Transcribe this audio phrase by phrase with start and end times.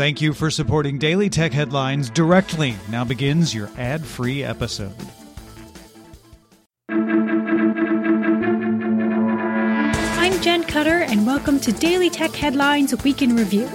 [0.00, 2.74] Thank you for supporting Daily Tech Headlines directly.
[2.88, 4.94] Now begins your ad free episode.
[10.08, 13.68] I'm Jen Cutter, and welcome to Daily Tech Headlines Week in Review.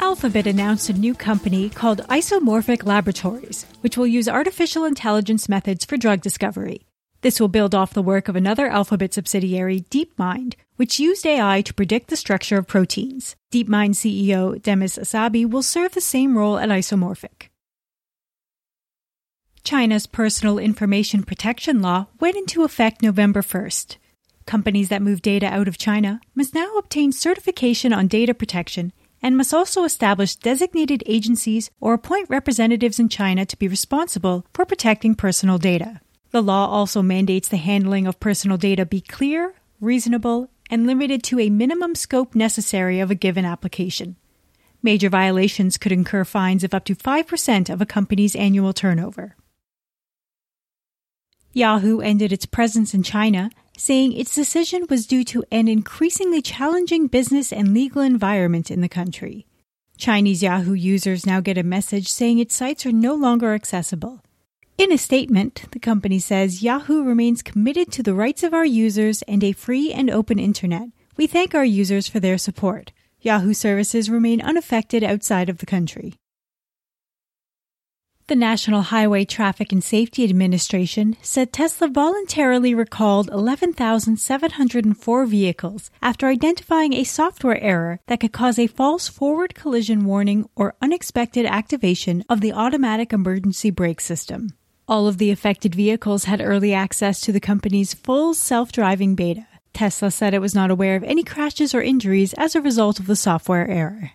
[0.00, 5.96] Alphabet announced a new company called Isomorphic Laboratories, which will use artificial intelligence methods for
[5.96, 6.86] drug discovery.
[7.24, 11.72] This will build off the work of another Alphabet subsidiary, DeepMind, which used AI to
[11.72, 13.34] predict the structure of proteins.
[13.50, 17.48] DeepMind CEO Demis Hassabis will serve the same role at Isomorphic.
[19.62, 23.96] China's personal information protection law went into effect November 1st.
[24.44, 29.34] Companies that move data out of China must now obtain certification on data protection and
[29.34, 35.14] must also establish designated agencies or appoint representatives in China to be responsible for protecting
[35.14, 36.02] personal data.
[36.34, 41.38] The law also mandates the handling of personal data be clear, reasonable, and limited to
[41.38, 44.16] a minimum scope necessary of a given application.
[44.82, 49.36] Major violations could incur fines of up to 5% of a company's annual turnover.
[51.52, 57.06] Yahoo ended its presence in China, saying its decision was due to an increasingly challenging
[57.06, 59.46] business and legal environment in the country.
[59.98, 64.20] Chinese Yahoo users now get a message saying its sites are no longer accessible.
[64.76, 69.22] In a statement, the company says Yahoo remains committed to the rights of our users
[69.22, 70.88] and a free and open internet.
[71.16, 72.90] We thank our users for their support.
[73.20, 76.14] Yahoo services remain unaffected outside of the country.
[78.26, 86.94] The National Highway Traffic and Safety Administration said Tesla voluntarily recalled 11,704 vehicles after identifying
[86.94, 92.40] a software error that could cause a false forward collision warning or unexpected activation of
[92.40, 94.48] the automatic emergency brake system.
[94.86, 99.46] All of the affected vehicles had early access to the company's full self driving beta.
[99.72, 103.06] Tesla said it was not aware of any crashes or injuries as a result of
[103.06, 104.12] the software error.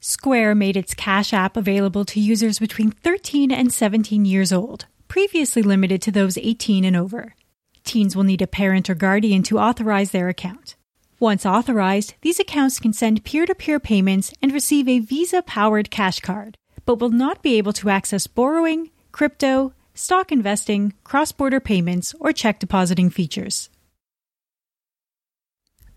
[0.00, 5.62] Square made its Cash app available to users between 13 and 17 years old, previously
[5.62, 7.34] limited to those 18 and over.
[7.84, 10.76] Teens will need a parent or guardian to authorize their account.
[11.20, 15.90] Once authorized, these accounts can send peer to peer payments and receive a Visa powered
[15.90, 16.56] cash card,
[16.86, 22.32] but will not be able to access borrowing, crypto, stock investing, cross border payments, or
[22.32, 23.68] check depositing features.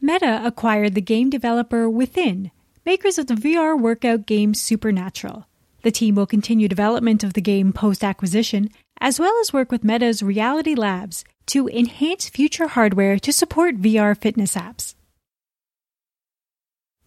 [0.02, 2.52] Meta acquired the game developer Within,
[2.86, 5.46] makers of the VR workout game Supernatural.
[5.84, 9.84] The team will continue development of the game post acquisition, as well as work with
[9.84, 14.96] Meta's Reality Labs to enhance future hardware to support VR fitness apps.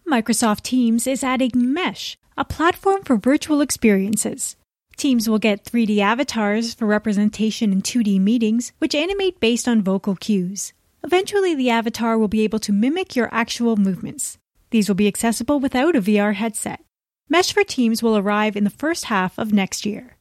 [0.07, 4.55] Microsoft Teams is adding Mesh, a platform for virtual experiences.
[4.97, 10.15] Teams will get 3D avatars for representation in 2D meetings, which animate based on vocal
[10.15, 10.73] cues.
[11.03, 14.37] Eventually, the avatar will be able to mimic your actual movements.
[14.69, 16.83] These will be accessible without a VR headset.
[17.29, 20.17] Mesh for Teams will arrive in the first half of next year.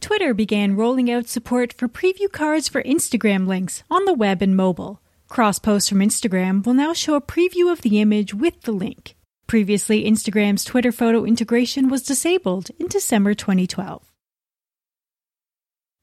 [0.00, 4.56] Twitter began rolling out support for preview cards for Instagram links on the web and
[4.56, 5.00] mobile.
[5.28, 9.14] Cross posts from Instagram will now show a preview of the image with the link.
[9.48, 14.12] Previously, Instagram's Twitter photo integration was disabled in December 2012.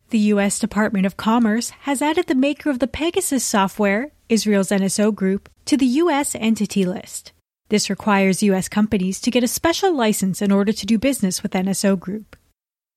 [0.09, 0.57] The U.S.
[0.57, 5.77] Department of Commerce has added the maker of the Pegasus software, Israel's NSO Group, to
[5.77, 6.33] the U.S.
[6.33, 7.33] entity list.
[7.69, 8.67] This requires U.S.
[8.67, 12.35] companies to get a special license in order to do business with NSO Group.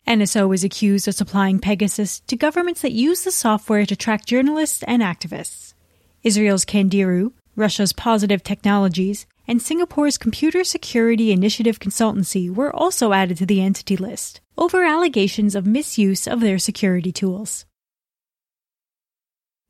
[0.06, 4.82] NSO is accused of supplying Pegasus to governments that use the software to track journalists
[4.84, 5.75] and activists.
[6.22, 13.47] Israel's Candiru, Russia's Positive Technologies, and Singapore's Computer Security Initiative Consultancy were also added to
[13.47, 17.64] the entity list over allegations of misuse of their security tools.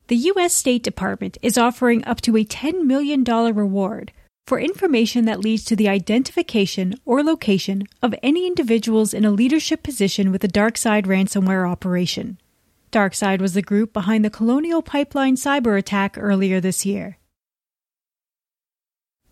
[0.08, 0.52] The U.S.
[0.52, 4.12] State Department is offering up to a $10 million reward
[4.46, 9.82] for information that leads to the identification or location of any individuals in a leadership
[9.82, 12.40] position with a DarkSide ransomware operation.
[12.90, 17.17] DarkSide was the group behind the Colonial Pipeline cyber attack earlier this year.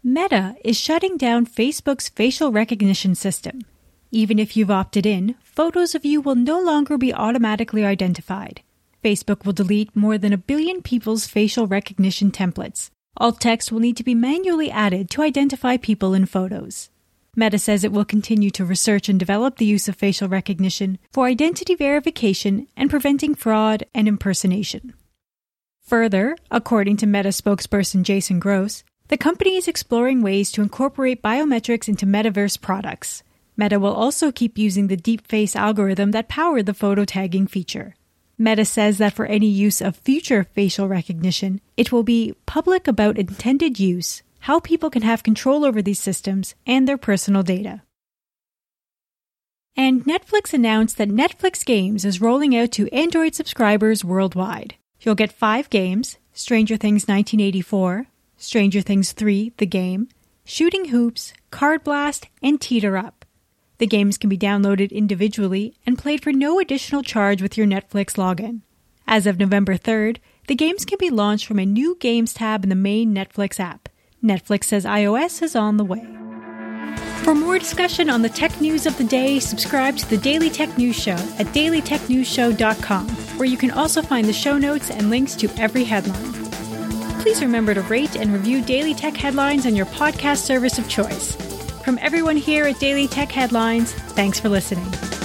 [0.08, 3.62] Meta is shutting down Facebook's facial recognition system.
[4.12, 8.62] Even if you've opted in, photos of you will no longer be automatically identified.
[9.02, 12.88] Facebook will delete more than a billion people's facial recognition templates.
[13.16, 16.88] Alt text will need to be manually added to identify people in photos.
[17.34, 21.26] Meta says it will continue to research and develop the use of facial recognition for
[21.26, 24.94] identity verification and preventing fraud and impersonation.
[25.82, 31.88] Further, according to Meta spokesperson Jason Gross, the company is exploring ways to incorporate biometrics
[31.88, 33.22] into metaverse products.
[33.56, 37.94] Meta will also keep using the DeepFace algorithm that powered the photo tagging feature.
[38.38, 43.16] Meta says that for any use of future facial recognition, it will be public about
[43.16, 47.82] intended use, how people can have control over these systems and their personal data.
[49.74, 54.74] And Netflix announced that Netflix Games is rolling out to Android subscribers worldwide.
[55.00, 58.06] You'll get five games Stranger Things 1984,
[58.38, 60.08] Stranger Things 3 The Game,
[60.44, 63.24] Shooting Hoops, Card Blast, and Teeter Up.
[63.78, 68.16] The games can be downloaded individually and played for no additional charge with your Netflix
[68.16, 68.60] login.
[69.06, 70.18] As of November 3rd,
[70.48, 73.88] the games can be launched from a new Games tab in the main Netflix app.
[74.22, 76.06] Netflix says iOS is on the way.
[77.22, 80.76] For more discussion on the tech news of the day, subscribe to the Daily Tech
[80.78, 85.48] News Show at dailytechnewsshow.com, where you can also find the show notes and links to
[85.58, 86.45] every headline.
[87.26, 91.34] Please remember to rate and review Daily Tech Headlines on your podcast service of choice.
[91.82, 95.15] From everyone here at Daily Tech Headlines, thanks for listening.